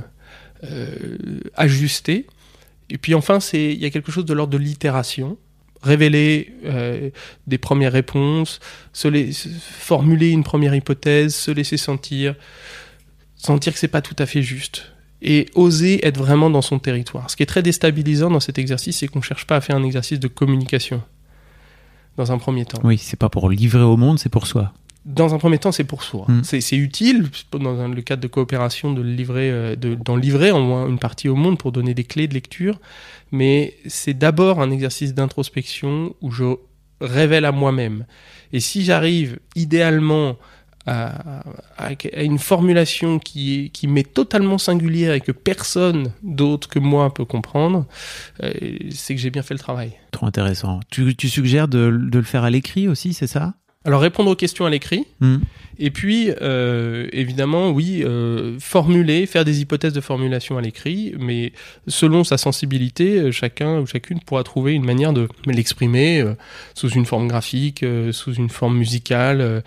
euh, 0.64 1.18
ajuster. 1.56 2.28
Et 2.90 2.98
puis 2.98 3.16
enfin, 3.16 3.40
il 3.54 3.80
y 3.80 3.86
a 3.86 3.90
quelque 3.90 4.12
chose 4.12 4.26
de 4.26 4.34
l'ordre 4.34 4.54
de 4.54 4.58
l'itération, 4.58 5.38
révéler 5.82 6.54
euh, 6.66 7.10
des 7.48 7.58
premières 7.58 7.92
réponses, 7.92 8.60
se 8.94 9.08
formuler 9.60 10.30
une 10.30 10.44
première 10.44 10.76
hypothèse, 10.76 11.34
se 11.34 11.52
laisser 11.52 11.78
sentir, 11.78 12.36
sentir 13.36 13.74
que 13.74 13.80
c'est 13.80 13.88
pas 13.88 14.02
tout 14.02 14.16
à 14.20 14.26
fait 14.26 14.44
juste 14.44 14.92
et 15.22 15.48
oser 15.56 16.06
être 16.06 16.18
vraiment 16.18 16.52
dans 16.52 16.62
son 16.62 16.78
territoire. 16.78 17.32
Ce 17.32 17.36
qui 17.36 17.42
est 17.42 17.48
très 17.48 17.64
déstabilisant 17.64 18.30
dans 18.30 18.40
cet 18.40 18.60
exercice, 18.60 18.98
c'est 18.98 19.08
qu'on 19.08 19.22
cherche 19.22 19.48
pas 19.48 19.56
à 19.56 19.62
faire 19.62 19.76
un 19.76 19.84
exercice 19.84 20.20
de 20.20 20.28
communication 20.28 21.02
dans 22.18 22.32
un 22.32 22.38
premier 22.38 22.66
temps. 22.66 22.80
Oui, 22.84 23.00
c'est 23.00 23.18
pas 23.18 23.30
pour 23.30 23.50
livrer 23.50 23.82
au 23.82 23.98
monde, 23.98 24.20
c'est 24.20 24.30
pour 24.30 24.46
soi 24.46 24.74
dans 25.06 25.36
un 25.36 25.38
premier 25.38 25.60
temps, 25.60 25.72
c'est 25.72 25.84
pour 25.84 26.04
soi. 26.04 26.26
Mm. 26.28 26.42
C'est 26.44 26.78
utile, 26.78 27.30
dans 27.52 27.88
le 27.88 28.02
cadre 28.02 28.22
de 28.22 28.28
coopération, 28.28 28.92
de 28.92 29.02
livrer, 29.02 29.52
euh, 29.52 29.76
d'en 29.76 30.16
livrer 30.16 30.52
en 30.52 30.62
moins 30.62 30.88
une 30.88 31.00
partie 31.00 31.30
au 31.30 31.36
monde 31.36 31.58
pour 31.58 31.72
donner 31.72 31.94
des 31.94 32.04
clés 32.04 32.28
de 32.28 32.34
lecture. 32.34 32.80
Mais 33.32 33.76
c'est 33.86 34.16
d'abord 34.16 34.62
un 34.62 34.72
exercice 34.72 35.14
d'introspection 35.14 36.16
où 36.22 36.32
je 36.32 36.56
révèle 37.02 37.46
à 37.46 37.52
moi-même. 37.52 38.06
Et 38.52 38.60
si 38.60 38.84
j'arrive 38.84 39.40
idéalement 39.56 40.38
à, 40.88 41.42
une 42.16 42.38
formulation 42.38 43.18
qui, 43.18 43.72
qui 43.74 43.88
m'est 43.88 44.14
totalement 44.14 44.58
singulière 44.58 45.14
et 45.14 45.22
que 45.22 45.32
personne 45.32 46.12
d'autre 46.22 46.68
que 46.68 46.80
moi 46.80 47.14
peut 47.14 47.26
comprendre, 47.26 47.86
euh, 48.44 48.52
c'est 48.92 49.16
que 49.16 49.22
j'ai 49.22 49.32
bien 49.32 49.42
fait 49.42 49.56
le 49.56 49.60
travail. 49.60 49.94
Trop 50.12 50.28
intéressant. 50.28 50.80
Tu, 50.92 51.16
tu 51.16 51.28
suggères 51.28 51.68
de, 51.68 51.90
de 51.90 52.20
le 52.20 52.24
faire 52.24 52.44
à 52.44 52.50
l'écrit 52.50 52.88
aussi, 52.88 53.14
c'est 53.14 53.28
ça? 53.28 53.56
Alors 53.86 54.02
répondre 54.02 54.32
aux 54.32 54.36
questions 54.36 54.66
à 54.66 54.72
l'écrit, 54.72 55.06
hmm. 55.20 55.38
et 55.78 55.92
puis 55.92 56.32
euh, 56.42 57.08
évidemment 57.14 57.70
oui, 57.70 58.02
euh, 58.04 58.58
formuler, 58.60 59.28
faire 59.28 59.46
des 59.46 59.62
hypothèses 59.62 59.94
de 59.94 60.02
formulation 60.02 60.58
à 60.58 60.62
l'écrit, 60.62 61.14
mais 61.20 61.54
selon 61.88 62.24
sa 62.24 62.38
sensibilité, 62.38 63.20
euh, 63.20 63.32
chacun 63.32 63.80
ou 63.80 63.86
chacune 63.86 64.20
pourra 64.22 64.44
trouver 64.44 64.74
une 64.74 64.84
manière 64.84 65.14
de 65.14 65.30
l'exprimer 65.46 66.20
euh, 66.20 66.34
sous 66.74 66.90
une 66.90 67.06
forme 67.06 67.28
graphique, 67.28 67.84
euh, 67.84 68.12
sous 68.12 68.34
une 68.34 68.50
forme 68.50 68.76
musicale, 68.76 69.64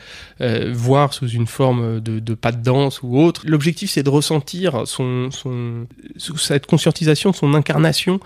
voire 0.73 1.15
sous 1.15 1.29
une 1.29 1.47
forme 1.47 2.01
de, 2.01 2.19
de 2.19 2.35
pas 2.35 2.51
de 2.51 2.63
danse 2.63 3.03
ou 3.03 3.19
autre. 3.19 3.43
L'objectif 3.47 3.91
c'est 3.91 4.03
de 4.03 4.11
ressentir 4.11 4.87
son, 4.87 5.31
son, 5.31 5.87
cette 6.17 6.67
conscientisation, 6.67 7.33
son 7.33 7.55
incarnation 7.55 8.19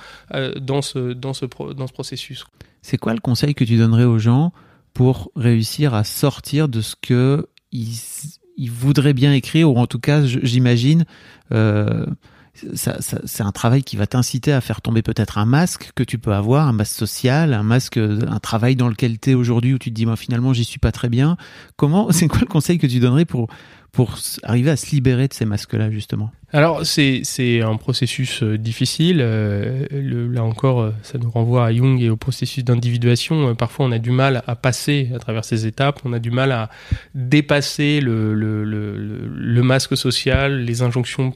dans 0.58 0.80
ce 0.80 1.12
dans 1.12 1.34
ce 1.34 1.44
dans 1.44 1.86
ce 1.86 1.92
processus. 1.92 2.44
C'est 2.80 2.96
quoi 2.96 3.12
le 3.12 3.20
conseil 3.20 3.54
que 3.54 3.64
tu 3.64 3.76
donnerais 3.76 4.04
aux 4.04 4.18
gens 4.18 4.52
pour 4.94 5.30
réussir 5.36 5.94
à 5.94 6.04
sortir 6.04 6.68
de 6.68 6.80
ce 6.80 6.94
que 7.00 7.48
ils, 7.72 8.70
voudraient 8.70 9.14
bien 9.14 9.32
écrire, 9.32 9.70
ou 9.70 9.78
en 9.78 9.86
tout 9.86 9.98
cas, 9.98 10.22
j'imagine, 10.24 11.04
euh, 11.52 12.06
c'est 12.54 13.42
un 13.42 13.52
travail 13.52 13.82
qui 13.82 13.96
va 13.96 14.06
t'inciter 14.06 14.52
à 14.52 14.60
faire 14.60 14.82
tomber 14.82 15.02
peut-être 15.02 15.38
un 15.38 15.46
masque 15.46 15.90
que 15.94 16.02
tu 16.02 16.18
peux 16.18 16.34
avoir, 16.34 16.68
un 16.68 16.72
masque 16.72 16.96
social, 16.96 17.54
un 17.54 17.62
masque, 17.62 17.96
un 17.96 18.38
travail 18.40 18.76
dans 18.76 18.88
lequel 18.88 19.18
tu 19.18 19.30
es 19.30 19.34
aujourd'hui 19.34 19.72
où 19.74 19.78
tu 19.78 19.90
te 19.90 19.94
dis, 19.94 20.04
moi 20.04 20.16
finalement, 20.16 20.52
j'y 20.52 20.64
suis 20.64 20.78
pas 20.78 20.92
très 20.92 21.08
bien. 21.08 21.36
Comment, 21.76 22.08
c'est 22.12 22.28
quoi 22.28 22.40
le 22.40 22.46
conseil 22.46 22.78
que 22.78 22.86
tu 22.86 23.00
donnerais 23.00 23.24
pour, 23.24 23.48
pour 23.90 24.16
arriver 24.42 24.70
à 24.70 24.76
se 24.76 24.90
libérer 24.90 25.28
de 25.28 25.34
ces 25.34 25.46
masques-là, 25.46 25.90
justement? 25.90 26.30
Alors, 26.52 26.84
c'est 26.84 27.62
un 27.62 27.76
processus 27.76 28.42
euh, 28.42 28.58
difficile. 28.58 29.20
Euh, 29.20 29.86
là 30.30 30.44
encore, 30.44 30.80
euh, 30.82 30.90
ça 31.02 31.16
nous 31.16 31.30
renvoie 31.30 31.64
à 31.64 31.72
Jung 31.72 32.00
et 32.02 32.10
au 32.10 32.16
processus 32.16 32.64
d'individuation. 32.64 33.54
Parfois, 33.54 33.86
on 33.86 33.92
a 33.92 33.98
du 33.98 34.10
mal 34.10 34.42
à 34.46 34.56
passer 34.56 35.10
à 35.14 35.18
travers 35.18 35.46
ces 35.46 35.66
étapes. 35.66 36.00
On 36.04 36.12
a 36.12 36.18
du 36.18 36.30
mal 36.30 36.52
à 36.52 36.68
dépasser 37.14 38.00
le, 38.00 38.34
le 38.34 39.62
masque 39.62 39.96
social, 39.96 40.64
les 40.64 40.82
injonctions 40.82 41.32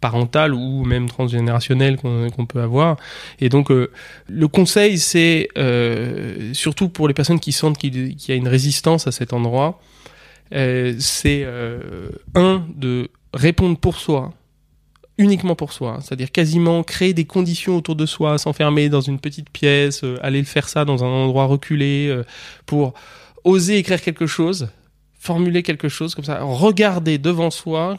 parentales 0.00 0.54
ou 0.54 0.84
même 0.84 1.08
transgénérationnelles 1.08 1.96
qu'on 1.96 2.46
peut 2.46 2.60
avoir. 2.60 2.96
Et 3.40 3.48
donc, 3.48 3.70
le 3.70 4.48
conseil, 4.48 4.98
c'est 4.98 5.48
surtout 6.52 6.88
pour 6.88 7.08
les 7.08 7.14
personnes 7.14 7.40
qui 7.40 7.52
sentent 7.52 7.78
qu'il 7.78 8.16
y 8.28 8.32
a 8.32 8.34
une 8.34 8.48
résistance 8.48 9.06
à 9.06 9.12
cet 9.12 9.32
endroit, 9.32 9.80
euh, 10.52 10.94
c'est 10.98 11.42
euh, 11.44 12.08
un 12.34 12.66
de 12.74 13.08
répondre 13.32 13.78
pour 13.78 13.98
soi, 13.98 14.32
uniquement 15.16 15.54
pour 15.54 15.72
soi, 15.72 15.98
c'est-à-dire 16.02 16.32
quasiment 16.32 16.82
créer 16.82 17.14
des 17.14 17.24
conditions 17.24 17.76
autour 17.76 17.94
de 17.94 18.04
soi, 18.06 18.36
s'enfermer 18.38 18.88
dans 18.88 19.00
une 19.00 19.20
petite 19.20 19.48
pièce, 19.50 20.02
euh, 20.02 20.18
aller 20.22 20.42
faire 20.42 20.68
ça 20.68 20.84
dans 20.84 21.04
un 21.04 21.06
endroit 21.06 21.44
reculé, 21.44 22.20
pour 22.66 22.94
oser 23.44 23.78
écrire 23.78 24.02
quelque 24.02 24.26
chose, 24.26 24.68
formuler 25.18 25.62
quelque 25.62 25.88
chose 25.88 26.14
comme 26.14 26.24
ça, 26.24 26.42
regarder 26.42 27.18
devant 27.18 27.50
soi 27.50 27.96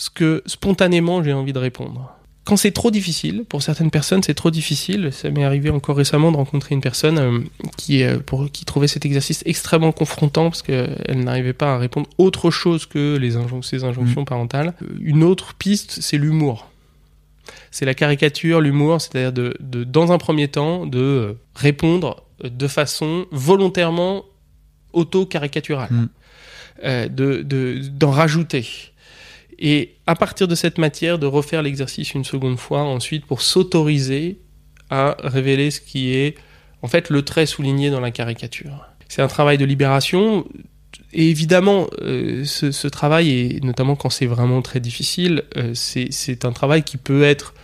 ce 0.00 0.08
que 0.08 0.42
spontanément 0.46 1.22
j'ai 1.22 1.34
envie 1.34 1.52
de 1.52 1.58
répondre 1.58 2.16
quand 2.44 2.56
c'est 2.56 2.70
trop 2.70 2.90
difficile, 2.90 3.44
pour 3.48 3.62
certaines 3.62 3.90
personnes, 3.90 4.22
c'est 4.22 4.34
trop 4.34 4.50
difficile. 4.50 5.10
Ça 5.12 5.30
m'est 5.30 5.44
arrivé 5.44 5.70
encore 5.70 5.96
récemment 5.96 6.32
de 6.32 6.36
rencontrer 6.36 6.74
une 6.74 6.80
personne 6.80 7.18
euh, 7.18 7.38
qui, 7.76 8.02
euh, 8.02 8.18
pour, 8.18 8.50
qui 8.50 8.64
trouvait 8.64 8.88
cet 8.88 9.04
exercice 9.04 9.42
extrêmement 9.46 9.92
confrontant 9.92 10.44
parce 10.44 10.62
qu'elle 10.62 11.20
n'arrivait 11.22 11.52
pas 11.52 11.74
à 11.74 11.78
répondre 11.78 12.08
autre 12.18 12.50
chose 12.50 12.86
que 12.86 13.16
les 13.18 13.32
ses 13.62 13.84
injonctions 13.84 14.22
mmh. 14.22 14.24
parentales. 14.24 14.74
Euh, 14.82 14.86
une 15.00 15.22
autre 15.22 15.54
piste, 15.54 15.98
c'est 16.00 16.16
l'humour. 16.16 16.70
C'est 17.70 17.84
la 17.84 17.94
caricature, 17.94 18.60
l'humour, 18.60 19.00
c'est-à-dire 19.00 19.32
de, 19.32 19.54
de, 19.60 19.84
dans 19.84 20.10
un 20.10 20.18
premier 20.18 20.48
temps, 20.48 20.86
de 20.86 21.36
répondre 21.54 22.24
de 22.42 22.66
façon 22.66 23.26
volontairement 23.30 24.24
auto-caricaturale, 24.92 25.90
mmh. 25.92 27.06
de 27.14 27.80
d'en 27.90 28.10
rajouter 28.10 28.66
et 29.60 29.96
à 30.06 30.14
partir 30.14 30.48
de 30.48 30.54
cette 30.54 30.78
matière, 30.78 31.18
de 31.18 31.26
refaire 31.26 31.62
l'exercice 31.62 32.14
une 32.14 32.24
seconde 32.24 32.58
fois 32.58 32.80
ensuite 32.82 33.26
pour 33.26 33.42
s'autoriser 33.42 34.40
à 34.88 35.16
révéler 35.22 35.70
ce 35.70 35.80
qui 35.80 36.14
est 36.14 36.34
en 36.82 36.88
fait 36.88 37.10
le 37.10 37.22
trait 37.22 37.46
souligné 37.46 37.90
dans 37.90 38.00
la 38.00 38.10
caricature. 38.10 38.86
C'est 39.08 39.22
un 39.22 39.28
travail 39.28 39.58
de 39.58 39.64
libération. 39.64 40.46
Et 41.12 41.28
évidemment, 41.28 41.88
euh, 42.00 42.44
ce, 42.44 42.88
travail, 42.88 43.30
et 43.30 43.60
notamment 43.62 43.96
quand 43.96 44.10
c'est 44.10 44.26
vraiment 44.26 44.62
très 44.62 44.80
difficile, 44.80 45.44
euh, 45.56 45.72
c'est 45.74 46.44
un 46.44 46.52
travail 46.52 46.82
qui 46.82 46.96
peut 46.96 47.22
être, 47.22 47.54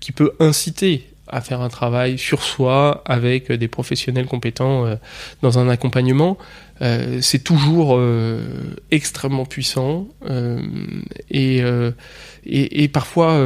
qui 0.00 0.12
peut 0.12 0.32
inciter 0.40 1.06
à 1.28 1.40
faire 1.40 1.60
un 1.60 1.68
travail 1.68 2.18
sur 2.18 2.42
soi 2.42 3.02
avec 3.04 3.50
des 3.50 3.68
professionnels 3.68 4.26
compétents 4.26 4.86
euh, 4.86 4.96
dans 5.42 5.58
un 5.58 5.68
accompagnement. 5.68 6.38
Euh, 6.82 7.18
c'est 7.22 7.42
toujours 7.42 7.96
euh, 7.96 8.42
extrêmement 8.90 9.44
puissant 9.44 10.08
et, 11.30 11.62
et, 12.44 12.88
parfois 12.88 13.40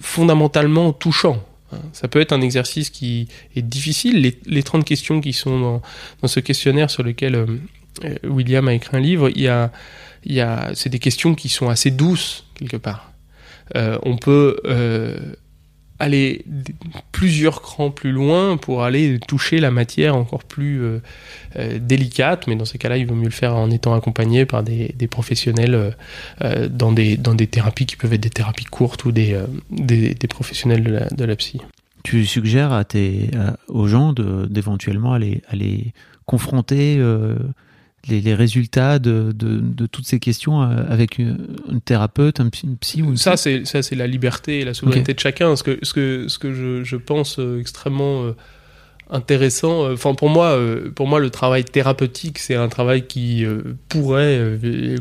fondamentalement 0.00 0.92
touchant. 0.92 1.42
Hein. 1.72 1.78
Ça 1.92 2.08
peut 2.08 2.20
être 2.20 2.32
un 2.32 2.40
exercice 2.40 2.90
qui 2.90 3.28
est 3.56 3.62
difficile. 3.62 4.20
Les, 4.20 4.38
les 4.46 4.62
30 4.62 4.84
questions 4.84 5.20
qui 5.20 5.32
sont 5.32 5.58
dans, 5.58 5.82
dans 6.22 6.28
ce 6.28 6.40
questionnaire 6.40 6.90
sur 6.90 7.02
lequel 7.02 7.46
William 8.24 8.68
a 8.68 8.74
écrit 8.74 8.96
un 8.96 9.00
livre, 9.00 9.30
il 9.30 9.42
y 9.42 9.48
a, 9.48 9.72
il 10.24 10.32
y 10.32 10.40
a, 10.40 10.70
c'est 10.74 10.90
des 10.90 10.98
questions 10.98 11.34
qui 11.34 11.48
sont 11.48 11.68
assez 11.68 11.90
douces 11.90 12.44
quelque 12.54 12.76
part 12.76 13.10
euh, 13.76 13.98
on 14.02 14.16
peut 14.16 14.58
euh, 14.64 15.18
aller 16.00 16.44
plusieurs 17.12 17.60
crans 17.60 17.90
plus 17.90 18.10
loin 18.10 18.56
pour 18.56 18.82
aller 18.82 19.20
toucher 19.28 19.60
la 19.60 19.70
matière 19.70 20.16
encore 20.16 20.44
plus 20.44 20.82
euh, 20.82 20.98
euh, 21.56 21.78
délicate, 21.78 22.46
mais 22.46 22.56
dans 22.56 22.64
ces 22.64 22.78
cas-là, 22.78 22.96
il 22.96 23.06
vaut 23.06 23.14
mieux 23.14 23.26
le 23.26 23.30
faire 23.30 23.54
en 23.54 23.70
étant 23.70 23.94
accompagné 23.94 24.46
par 24.46 24.62
des, 24.62 24.92
professionnels 25.08 25.94
euh, 26.42 26.68
dans, 26.68 26.92
des, 26.92 27.16
dans 27.16 27.34
des 27.34 27.46
thérapies 27.46 27.86
qui 27.86 27.96
peuvent 27.96 28.12
être 28.14 28.20
des 28.20 28.30
thérapies 28.30 28.64
courtes 28.64 29.04
ou 29.04 29.12
des, 29.12 29.38
des, 29.70 30.14
professionnels 30.28 30.82
de 30.82 30.90
la, 30.90 31.08
de 31.08 31.24
la 31.24 31.36
psy. 31.36 31.60
Tu 32.02 32.24
suggères 32.24 32.72
à 32.72 32.84
tes, 32.84 33.30
aux 33.68 33.86
gens 33.86 34.14
d'éventuellement 34.14 35.12
aller, 35.12 35.42
aller 35.48 35.92
confronter 36.24 36.98
les, 38.08 38.20
les 38.20 38.34
résultats 38.34 38.98
de, 38.98 39.32
de, 39.34 39.60
de 39.60 39.86
toutes 39.86 40.06
ces 40.06 40.18
questions 40.18 40.62
euh, 40.62 40.84
avec 40.88 41.18
une, 41.18 41.36
une 41.70 41.80
thérapeute, 41.80 42.40
un 42.40 42.48
psy, 42.48 42.66
une 42.66 42.76
psy 42.78 43.02
ou 43.02 43.10
une 43.10 43.16
Ça, 43.16 43.36
c'est 43.36 43.64
ça, 43.66 43.82
c'est 43.82 43.96
la 43.96 44.06
liberté 44.06 44.60
et 44.60 44.64
la 44.64 44.72
souveraineté 44.74 45.12
de 45.14 45.20
chacun. 45.20 45.54
Ce 45.56 45.62
que, 45.62 45.78
ce 45.82 45.92
que, 45.92 46.26
ce 46.28 46.38
que 46.38 46.54
je, 46.54 46.82
je 46.82 46.96
pense 46.96 47.38
euh, 47.38 47.60
extrêmement 47.60 48.24
euh, 48.24 48.32
intéressant. 49.10 49.90
Enfin, 49.92 50.14
pour 50.14 50.30
moi, 50.30 50.56
pour 50.94 51.08
moi, 51.08 51.18
le 51.18 51.30
travail 51.30 51.64
thérapeutique, 51.64 52.38
c'est 52.38 52.54
un 52.54 52.68
travail 52.68 53.06
qui 53.08 53.44
pourrait 53.88 54.54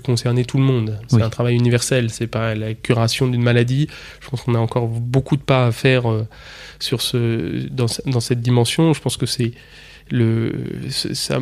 concerner 0.04 0.46
tout 0.46 0.58
le 0.58 0.64
monde. 0.64 0.98
C'est 1.08 1.18
Oui. 1.18 1.22
un 1.22 1.30
travail 1.30 1.54
universel. 1.56 2.10
C'est 2.10 2.26
pas 2.26 2.56
la 2.56 2.74
curation 2.74 3.28
d'une 3.28 3.44
maladie. 3.44 3.88
Je 4.20 4.28
pense 4.30 4.42
qu'on 4.42 4.56
a 4.56 4.60
encore 4.60 4.88
beaucoup 4.88 5.38
de 5.38 5.44
pas 5.44 5.68
à 5.68 5.72
faire 5.72 6.06
sur 6.80 7.02
ce, 7.02 7.68
dans, 7.70 7.86
dans 8.08 8.20
cette 8.20 8.42
dimension. 8.42 8.94
Je 8.94 9.00
pense 9.02 9.16
que 9.16 9.28
c'est 9.28 9.52
le, 10.10 10.54
ça, 10.90 11.40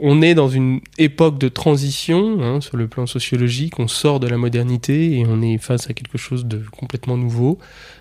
on 0.00 0.22
est 0.22 0.34
dans 0.34 0.48
une 0.48 0.80
époque 0.98 1.38
de 1.38 1.48
transition 1.48 2.42
hein, 2.42 2.60
sur 2.60 2.76
le 2.76 2.88
plan 2.88 3.06
sociologique. 3.06 3.78
On 3.78 3.86
sort 3.86 4.18
de 4.18 4.26
la 4.26 4.36
modernité 4.36 5.18
et 5.18 5.24
on 5.26 5.40
est 5.40 5.58
face 5.58 5.88
à 5.88 5.92
quelque 5.92 6.18
chose 6.18 6.46
de 6.46 6.60
complètement 6.72 7.16
nouveau. 7.16 7.58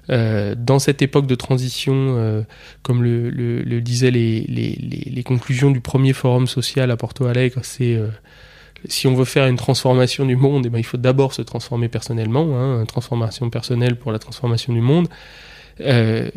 Euh, 0.10 0.56
dans 0.58 0.80
cette 0.80 1.04
époque 1.04 1.28
de 1.28 1.36
transition, 1.36 1.94
euh, 1.94 2.42
comme 2.82 3.04
le, 3.04 3.80
disaient 3.82 4.10
les, 4.12 5.24
conclusions 5.24 5.70
du 5.70 5.82
premier 5.82 6.14
forum 6.14 6.48
social 6.48 6.90
à 6.90 6.98
Porto 6.98 7.26
Alegre, 7.26 7.60
c'est 7.64 7.96
euh, 7.96 8.08
si 8.88 9.06
on 9.06 9.14
veut 9.14 9.26
faire 9.26 9.46
une 9.46 9.56
transformation 9.56 10.26
du 10.26 10.36
monde, 10.36 10.66
eh 10.66 10.70
ben, 10.70 10.80
il 10.80 10.84
faut 10.84 10.98
d'abord 10.98 11.34
se 11.34 11.44
transformer 11.44 11.90
personnellement, 11.90 12.58
hein, 12.58 12.82
une 12.82 12.88
transformation 12.88 13.50
personnelle 13.52 13.98
pour 13.98 14.12
la 14.12 14.20
transformation 14.20 14.74
du 14.74 14.82
monde. 14.82 15.08
Euh, 15.82 16.30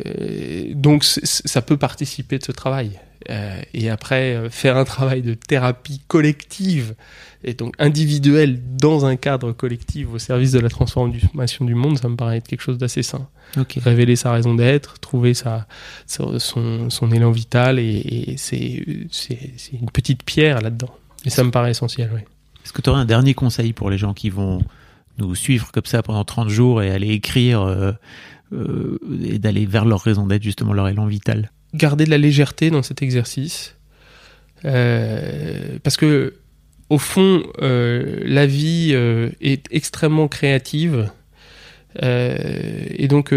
donc 0.73 1.03
ça 1.03 1.61
peut 1.61 1.77
participer 1.77 2.37
de 2.39 2.43
ce 2.43 2.51
travail. 2.51 2.99
Euh, 3.29 3.59
et 3.73 3.89
après, 3.89 4.35
euh, 4.35 4.49
faire 4.49 4.77
un 4.77 4.85
travail 4.85 5.21
de 5.21 5.33
thérapie 5.33 6.01
collective 6.07 6.95
et 7.43 7.53
donc 7.53 7.75
individuelle 7.77 8.59
dans 8.77 9.05
un 9.05 9.15
cadre 9.15 9.51
collectif 9.51 10.07
au 10.13 10.19
service 10.19 10.51
de 10.51 10.59
la 10.59 10.69
transformation 10.69 11.65
du 11.65 11.75
monde, 11.75 11.97
ça 11.97 12.07
me 12.07 12.15
paraît 12.15 12.37
être 12.37 12.47
quelque 12.47 12.61
chose 12.61 12.77
d'assez 12.77 13.03
sain. 13.03 13.27
Révéler 13.77 14.15
sa 14.15 14.31
raison 14.31 14.55
d'être, 14.55 14.99
trouver 14.99 15.33
sa, 15.33 15.67
son, 16.05 16.89
son 16.89 17.11
élan 17.11 17.31
vital, 17.31 17.79
et, 17.79 18.33
et 18.33 18.37
c'est 18.37 18.85
une 19.73 19.89
petite 19.91 20.23
pierre 20.23 20.61
là-dedans. 20.61 20.93
Et 21.25 21.29
ça 21.29 21.43
me 21.43 21.51
paraît 21.51 21.71
essentiel, 21.71 22.11
oui. 22.13 22.21
Est-ce 22.63 22.73
que 22.73 22.81
tu 22.81 22.89
aurais 22.89 22.99
un 22.99 23.05
dernier 23.05 23.33
conseil 23.33 23.71
pour 23.71 23.89
les 23.89 23.97
gens 23.97 24.13
qui 24.13 24.29
vont 24.29 24.61
nous 25.17 25.35
suivre 25.35 25.71
comme 25.71 25.85
ça 25.85 26.03
pendant 26.03 26.23
30 26.23 26.49
jours 26.49 26.81
et 26.81 26.91
aller 26.91 27.09
écrire 27.09 27.61
euh, 27.61 27.91
euh, 28.53 28.97
et 29.23 29.39
d'aller 29.39 29.65
vers 29.65 29.85
leur 29.85 30.01
raison 30.01 30.25
d'être, 30.27 30.43
justement 30.43 30.73
leur 30.73 30.87
élan 30.87 31.05
vital 31.05 31.51
garder 31.73 32.05
de 32.05 32.09
la 32.09 32.17
légèreté 32.17 32.69
dans 32.71 32.81
cet 32.81 33.01
exercice. 33.01 33.75
Euh, 34.65 35.77
parce 35.83 35.97
que, 35.97 36.35
au 36.89 36.97
fond, 36.97 37.43
euh, 37.61 38.21
la 38.23 38.47
vie 38.47 38.93
est 39.41 39.67
extrêmement 39.69 40.27
créative. 40.29 41.11
Et 42.01 43.07
donc, 43.09 43.35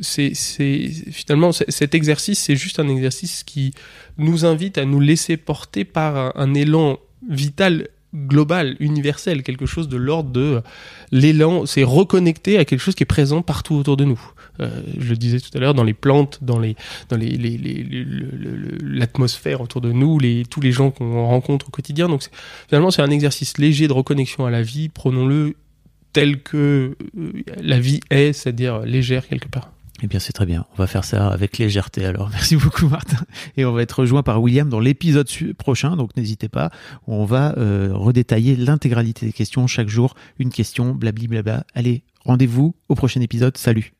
c'est, 0.00 0.32
finalement, 0.34 1.50
cet 1.52 1.94
exercice, 1.94 2.38
c'est 2.38 2.56
juste 2.56 2.78
un 2.78 2.88
exercice 2.88 3.42
qui 3.42 3.74
nous 4.16 4.46
invite 4.46 4.78
à 4.78 4.84
nous 4.84 5.00
laisser 5.00 5.36
porter 5.36 5.84
par 5.84 6.36
un 6.38 6.54
élan 6.54 6.98
vital 7.28 7.88
global, 8.14 8.76
universel, 8.80 9.42
quelque 9.42 9.66
chose 9.66 9.88
de 9.88 9.96
l'ordre 9.96 10.30
de 10.30 10.60
l'élan, 11.10 11.66
c'est 11.66 11.82
reconnecter 11.82 12.58
à 12.58 12.64
quelque 12.64 12.80
chose 12.80 12.94
qui 12.94 13.02
est 13.02 13.06
présent 13.06 13.42
partout 13.42 13.74
autour 13.74 13.96
de 13.96 14.04
nous. 14.04 14.20
Euh, 14.60 14.82
je 14.98 15.08
le 15.08 15.16
disais 15.16 15.40
tout 15.40 15.50
à 15.54 15.60
l'heure, 15.60 15.72
dans 15.74 15.84
les 15.84 15.94
plantes, 15.94 16.38
dans 16.42 16.58
les, 16.58 16.76
dans 17.08 17.16
les, 17.16 17.30
les- 17.30 17.56
les- 17.56 17.82
les- 17.82 18.04
le- 18.04 18.30
le- 18.36 18.56
le- 18.56 18.78
l'atmosphère 18.82 19.60
autour 19.62 19.80
de 19.80 19.92
nous, 19.92 20.20
tous 20.50 20.60
les 20.60 20.72
gens 20.72 20.90
qu'on 20.90 21.26
rencontre 21.26 21.68
au 21.68 21.70
quotidien. 21.70 22.08
Donc 22.08 22.22
finalement, 22.68 22.90
c'est 22.90 23.02
un 23.02 23.10
exercice 23.10 23.56
léger 23.58 23.88
de 23.88 23.92
reconnexion 23.94 24.44
à 24.44 24.50
la 24.50 24.62
vie. 24.62 24.88
Prenons-le 24.90 25.54
tel 26.12 26.42
que 26.42 26.96
euh, 27.18 27.32
la 27.62 27.80
vie 27.80 28.00
est, 28.10 28.34
c'est-à-dire 28.34 28.80
légère 28.80 29.26
quelque 29.26 29.48
part. 29.48 29.70
Eh 30.02 30.08
bien, 30.08 30.18
c'est 30.18 30.32
très 30.32 30.46
bien. 30.46 30.66
On 30.72 30.76
va 30.76 30.86
faire 30.86 31.04
ça 31.04 31.28
avec 31.28 31.58
légèreté 31.58 32.04
alors. 32.04 32.28
Merci 32.32 32.56
beaucoup, 32.56 32.88
Martin. 32.88 33.24
Et 33.56 33.64
on 33.64 33.72
va 33.72 33.82
être 33.82 34.00
rejoint 34.00 34.22
par 34.22 34.42
William 34.42 34.68
dans 34.68 34.80
l'épisode 34.80 35.28
prochain, 35.56 35.96
donc 35.96 36.16
n'hésitez 36.16 36.48
pas. 36.48 36.70
On 37.06 37.24
va 37.24 37.56
euh, 37.56 37.90
redétailler 37.92 38.56
l'intégralité 38.56 39.26
des 39.26 39.32
questions. 39.32 39.66
Chaque 39.66 39.88
jour, 39.88 40.14
une 40.38 40.50
question, 40.50 40.94
blabli 40.94 41.28
blabla. 41.28 41.64
Allez, 41.74 42.02
rendez-vous 42.24 42.74
au 42.88 42.94
prochain 42.96 43.20
épisode. 43.20 43.56
Salut. 43.56 43.94